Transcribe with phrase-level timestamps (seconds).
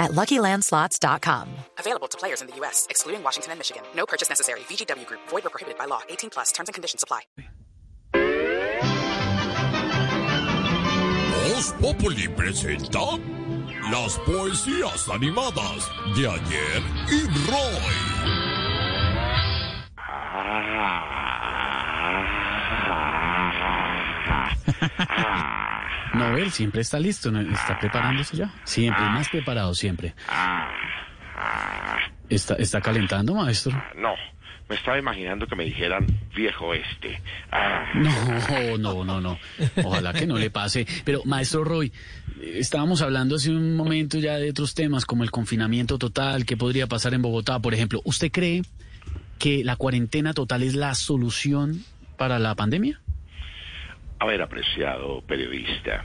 [0.00, 1.48] at LuckyLandSlots.com.
[1.78, 3.84] Available to players in the U.S., excluding Washington and Michigan.
[3.94, 4.60] No purchase necessary.
[4.60, 5.20] VGW Group.
[5.28, 6.00] Void or prohibited by law.
[6.08, 6.50] 18 plus.
[6.50, 7.20] Terms and conditions apply.
[11.60, 13.18] Voz Populi presenta
[13.90, 17.99] las poesías animadas de ayer y Roy.
[26.42, 27.40] Él siempre está listo, ¿no?
[27.40, 28.52] está preparándose ya.
[28.64, 30.14] Siempre, más preparado siempre.
[32.28, 33.72] ¿Está, está calentando, maestro?
[33.96, 34.14] No,
[34.68, 37.20] me estaba imaginando que me dijeran viejo este.
[37.50, 39.38] Ah, No, no, no, no.
[39.84, 40.86] Ojalá que no le pase.
[41.04, 41.92] Pero, maestro Roy,
[42.42, 46.86] estábamos hablando hace un momento ya de otros temas, como el confinamiento total, qué podría
[46.86, 48.00] pasar en Bogotá, por ejemplo.
[48.04, 48.62] ¿Usted cree
[49.38, 51.82] que la cuarentena total es la solución
[52.16, 53.00] para la pandemia?
[54.20, 56.04] a ver, apreciado periodista.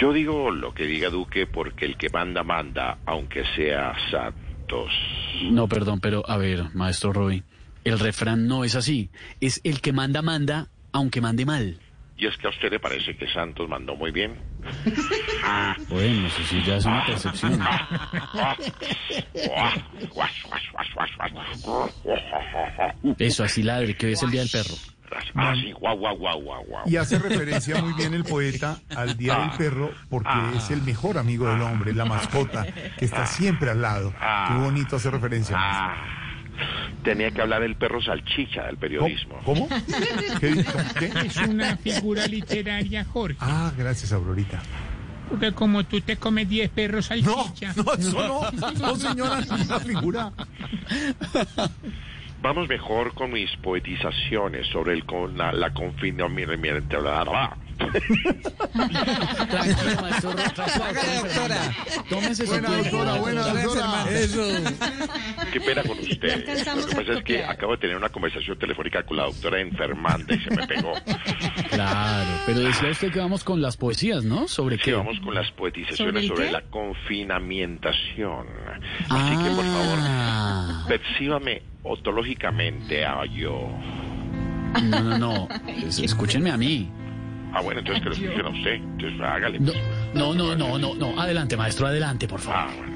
[0.00, 4.90] Yo digo lo que diga Duque porque el que manda, manda, aunque sea Santos.
[5.50, 7.42] No, perdón, pero a ver, maestro Roy,
[7.84, 9.10] el refrán no es así.
[9.42, 11.78] Es el que manda, manda, aunque mande mal.
[12.16, 14.38] ¿Y es que a usted le parece que Santos mandó muy bien?
[15.88, 17.60] Bueno, eso sí ya es una percepción.
[23.18, 24.74] Eso, así ladre, que hoy es el día del perro.
[25.34, 26.82] Así, guau, guau, guau, guau, guau.
[26.86, 31.18] Y hace referencia muy bien el poeta al Día del Perro porque es el mejor
[31.18, 32.66] amigo del hombre, la mascota,
[32.98, 34.12] que está siempre al lado.
[34.48, 35.56] Qué bonito hace referencia.
[35.58, 35.94] Ah,
[37.02, 39.40] tenía que hablar el perro salchicha del periodismo.
[39.44, 39.68] ¿Cómo?
[40.40, 40.78] ¿Qué, dijo?
[40.98, 41.12] ¿Qué?
[41.26, 43.38] Es una figura literaria, Jorge.
[43.40, 44.60] Ah, gracias, Aurorita.
[45.28, 47.72] Porque como tú te comes 10 perros No, salchicha.
[47.76, 50.32] no, eso no, no, señora, no es una figura.
[52.42, 56.50] Vamos mejor con mis poetizaciones sobre el con la, la confinamiento.
[59.50, 61.54] Tranquilo, maestro tranquilo.
[62.08, 62.96] Tómese su Buena tiempo.
[62.96, 64.04] doctora, buena doctora.
[65.52, 66.66] Qué pena con ustedes.
[66.76, 70.34] Lo que pasa es que acabo de tener una conversación telefónica con la doctora enfermanda
[70.34, 70.92] y se me pegó.
[71.70, 74.48] Claro, pero decía usted que vamos con las poesías, ¿no?
[74.48, 74.92] ¿Sobre Sí, qué?
[74.94, 78.46] vamos con las poetizaciones ¿Sobre la confinamientación.
[79.08, 83.68] Así que, por favor, Ah, percíbame otológicamente a yo.
[84.82, 85.48] no, no, no.
[85.86, 86.88] Es- Escúchenme a mí.
[87.52, 88.74] Ah, bueno, entonces que lo escuchen a usted.
[88.74, 89.58] Entonces, hágale.
[89.60, 89.72] No,
[90.14, 91.20] no, no, no, no, no.
[91.20, 92.76] Adelante, maestro, adelante, por Ah, favor.
[92.76, 92.90] bueno.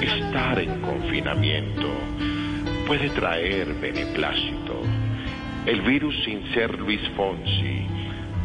[0.00, 1.88] Estar en confinamiento
[2.86, 4.82] puede traer beneplácito.
[5.66, 7.86] El virus sin ser Luis Fonsi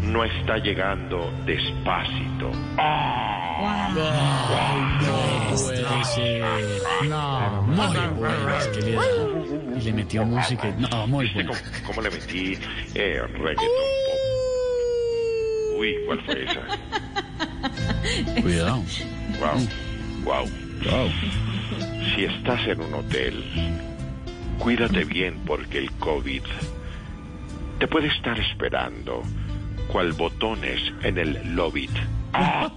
[0.01, 2.51] no está llegando despacito.
[5.51, 6.43] Puede ser.
[7.07, 8.57] No, muy bueno.
[8.57, 8.97] Es que le,
[9.77, 10.73] y le metió música.
[10.77, 11.59] No, muy ¿Viste bueno.
[11.63, 12.57] cómo, cómo le metí
[12.95, 13.65] eh, reggaeton
[14.07, 14.19] pop?
[15.79, 16.61] Uy, ¿cuál fue esa?
[18.41, 18.83] Cuidado.
[19.39, 19.67] Wow,
[20.23, 20.45] wow.
[20.83, 21.09] Wow.
[22.15, 23.43] Si estás en un hotel,
[24.61, 26.43] cuídate bien porque el COVID
[27.79, 29.23] te puede estar esperando
[29.87, 31.89] cual botones en el lobby.
[32.33, 32.71] ¡Ah!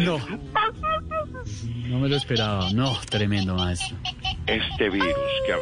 [0.00, 0.18] No.
[1.86, 2.70] No me lo esperaba.
[2.72, 3.96] No, tremendo, maestro.
[4.46, 5.14] Este virus
[5.46, 5.54] que...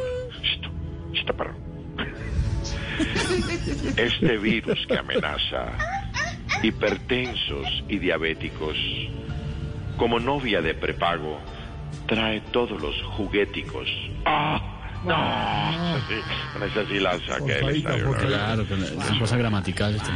[3.97, 5.73] Este virus que amenaza
[6.63, 8.75] hipertensos y diabéticos,
[9.97, 11.39] como novia de prepago,
[12.07, 13.87] trae todos los juguéticos.
[14.25, 14.61] ¡Ah!
[15.03, 15.15] ¡No!
[16.65, 18.11] Esa sí la saqué del estadio.
[18.13, 18.65] Claro,
[19.95, 20.07] es.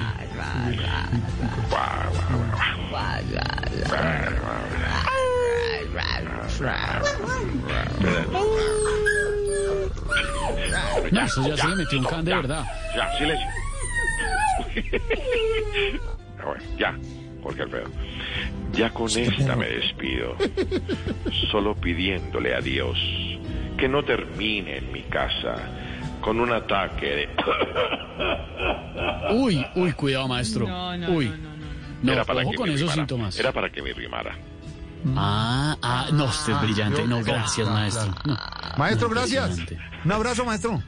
[11.12, 12.66] No, eso ya se le metió un can de verdad.
[12.96, 13.48] Ya, silencio.
[16.40, 16.98] Ah, ya,
[17.42, 17.90] Jorge Alfredo.
[18.74, 20.36] Ya con esta me despido.
[21.52, 22.98] Solo pidiéndole a Dios
[23.78, 25.56] que no termine en mi casa
[26.22, 27.30] con un ataque de...
[29.34, 30.68] Uy, uy, cuidado, maestro.
[30.68, 31.26] No, no, uy.
[31.30, 31.62] no, no, no.
[32.04, 32.96] No, Era para ojo que con me esos rimara.
[32.96, 33.40] síntomas.
[33.40, 34.36] Era para que me rimara.
[35.16, 37.08] Ah, ah, no, usted es brillante.
[37.08, 38.14] No, gracias, maestro.
[38.26, 38.38] No.
[38.78, 39.60] Maestro, gracias.
[40.06, 40.82] Un abrazo, maestro.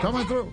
[0.00, 0.52] Chao, maestro.